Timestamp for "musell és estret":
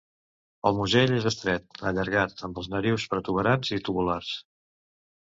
0.77-1.67